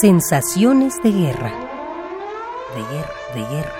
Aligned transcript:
Sensaciones 0.00 1.02
de 1.02 1.10
guerra. 1.10 1.50
De 2.74 2.82
guerra, 2.82 3.14
de 3.32 3.40
guerra. 3.40 3.78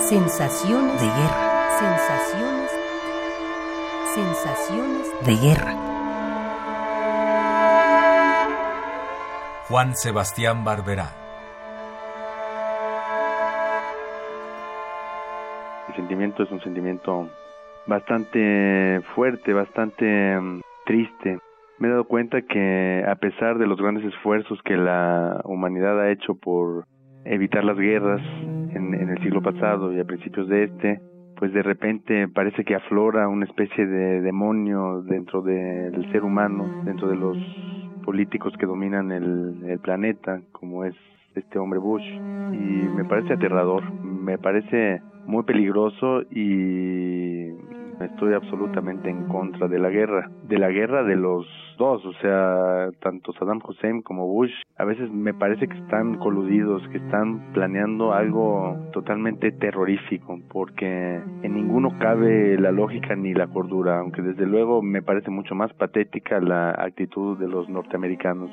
Sensaciones 0.00 1.00
de 1.00 1.06
guerra. 1.06 1.70
Sensaciones. 1.78 2.70
Sensaciones 4.14 5.24
de 5.24 5.36
guerra. 5.36 5.72
Juan 9.68 9.96
Sebastián 9.96 10.62
Barberá. 10.62 11.08
El 15.88 15.94
sentimiento 15.94 16.42
es 16.42 16.50
un 16.50 16.60
sentimiento 16.60 17.30
bastante 17.86 19.00
fuerte, 19.14 19.54
bastante 19.54 20.38
mm, 20.38 20.60
triste. 20.84 21.40
Cuenta 22.10 22.42
que 22.42 23.04
a 23.06 23.14
pesar 23.14 23.56
de 23.58 23.68
los 23.68 23.80
grandes 23.80 24.04
esfuerzos 24.04 24.60
que 24.64 24.76
la 24.76 25.40
humanidad 25.44 26.00
ha 26.00 26.10
hecho 26.10 26.34
por 26.34 26.84
evitar 27.24 27.62
las 27.62 27.78
guerras 27.78 28.20
en, 28.74 28.94
en, 28.94 29.10
el 29.10 29.22
siglo 29.22 29.40
pasado 29.40 29.92
y 29.92 30.00
a 30.00 30.04
principios 30.04 30.48
de 30.48 30.64
este, 30.64 31.00
pues 31.36 31.52
de 31.52 31.62
repente 31.62 32.26
parece 32.26 32.64
que 32.64 32.74
aflora 32.74 33.28
una 33.28 33.46
especie 33.46 33.86
de 33.86 34.22
demonio 34.22 35.02
dentro 35.02 35.40
del 35.40 36.10
ser 36.10 36.24
humano, 36.24 36.82
dentro 36.84 37.06
de 37.06 37.14
los 37.14 37.38
políticos 38.04 38.54
que 38.58 38.66
dominan 38.66 39.12
el, 39.12 39.62
el 39.68 39.78
planeta, 39.78 40.40
como 40.50 40.84
es 40.84 40.96
este 41.36 41.60
hombre 41.60 41.78
Bush. 41.78 42.02
Y 42.02 42.88
me 42.88 43.04
parece 43.04 43.34
aterrador, 43.34 43.88
me 44.02 44.36
parece 44.36 45.00
muy 45.26 45.44
peligroso 45.44 46.22
y 46.28 47.19
estoy 48.10 48.34
absolutamente 48.34 49.08
en 49.08 49.26
contra 49.28 49.68
de 49.68 49.78
la 49.78 49.90
guerra, 49.90 50.30
de 50.48 50.58
la 50.58 50.70
guerra 50.70 51.02
de 51.02 51.16
los 51.16 51.46
dos, 51.78 52.04
o 52.04 52.12
sea, 52.20 52.90
tanto 53.00 53.32
Saddam 53.32 53.60
Hussein 53.66 54.02
como 54.02 54.26
Bush, 54.26 54.52
a 54.76 54.84
veces 54.84 55.10
me 55.10 55.32
parece 55.32 55.66
que 55.66 55.78
están 55.78 56.16
coludidos, 56.18 56.86
que 56.88 56.98
están 56.98 57.52
planeando 57.52 58.12
algo 58.12 58.76
totalmente 58.92 59.52
terrorífico, 59.52 60.38
porque 60.50 61.20
en 61.42 61.54
ninguno 61.54 61.98
cabe 61.98 62.58
la 62.58 62.72
lógica 62.72 63.16
ni 63.16 63.32
la 63.32 63.46
cordura, 63.46 63.98
aunque 63.98 64.22
desde 64.22 64.46
luego 64.46 64.82
me 64.82 65.02
parece 65.02 65.30
mucho 65.30 65.54
más 65.54 65.72
patética 65.74 66.40
la 66.40 66.70
actitud 66.70 67.38
de 67.38 67.48
los 67.48 67.68
norteamericanos. 67.68 68.50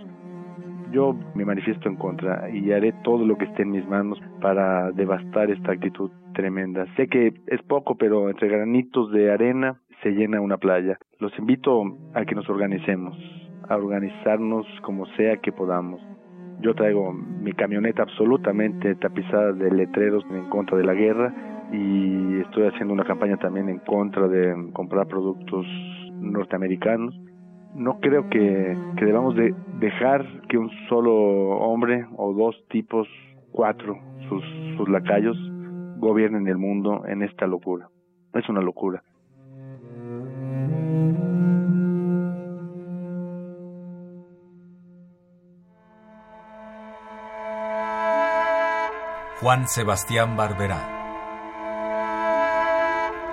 Yo 0.91 1.13
me 1.35 1.43
manifiesto 1.43 1.89
en 1.89 1.97
contra 1.97 2.49
y 2.49 2.71
haré 2.71 2.93
todo 3.03 3.25
lo 3.25 3.37
que 3.37 3.43
esté 3.43 3.63
en 3.63 3.71
mis 3.71 3.85
manos 3.87 4.19
para 4.41 4.91
devastar 4.93 5.51
esta 5.51 5.73
actitud 5.73 6.09
tremenda. 6.37 6.85
Sé 6.95 7.07
que 7.07 7.33
es 7.47 7.61
poco, 7.63 7.95
pero 7.95 8.29
entre 8.29 8.47
granitos 8.47 9.11
de 9.11 9.31
arena 9.31 9.81
se 10.03 10.11
llena 10.11 10.39
una 10.39 10.57
playa. 10.57 10.99
Los 11.19 11.37
invito 11.39 11.83
a 12.13 12.23
que 12.25 12.35
nos 12.35 12.47
organicemos, 12.47 13.17
a 13.67 13.75
organizarnos 13.75 14.67
como 14.83 15.07
sea 15.17 15.37
que 15.37 15.51
podamos. 15.51 15.99
Yo 16.61 16.75
traigo 16.75 17.11
mi 17.11 17.53
camioneta 17.53 18.03
absolutamente 18.03 18.93
tapizada 18.95 19.51
de 19.51 19.71
letreros 19.71 20.23
en 20.29 20.47
contra 20.49 20.77
de 20.77 20.83
la 20.83 20.93
guerra 20.93 21.33
y 21.73 22.41
estoy 22.41 22.67
haciendo 22.67 22.93
una 22.93 23.03
campaña 23.03 23.37
también 23.37 23.67
en 23.69 23.79
contra 23.79 24.27
de 24.27 24.69
comprar 24.73 25.07
productos 25.07 25.65
norteamericanos 26.13 27.15
no 27.77 27.99
creo 27.99 28.27
que, 28.29 28.75
debamos 28.95 29.35
de 29.35 29.53
dejar 29.79 30.25
que 30.49 30.57
un 30.57 30.69
solo 30.89 31.13
hombre 31.59 32.05
o 32.17 32.33
dos 32.33 32.55
tipos, 32.69 33.07
cuatro, 33.51 33.99
sus 34.29 34.89
lacayos, 34.89 35.37
gobiernen 35.99 36.47
el 36.47 36.57
mundo 36.57 37.05
en 37.07 37.23
esta 37.23 37.47
locura. 37.47 37.89
Es 38.33 38.47
una 38.49 38.61
locura. 38.61 39.03
Juan 49.39 49.67
Sebastián 49.67 50.35
Barberá. 50.35 50.97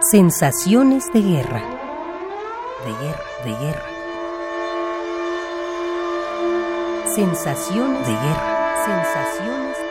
Sensaciones 0.00 1.10
de 1.14 1.22
guerra. 1.22 1.62
De 2.84 2.92
guerra, 3.04 3.24
de 3.44 3.50
guerra. 3.64 3.88
Sensaciones 7.06 8.06
de 8.06 8.12
guerra. 8.12 8.84
Sensaciones. 8.84 9.83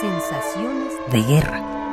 Sensaciones 0.00 0.92
de 1.10 1.22
guerra. 1.22 1.83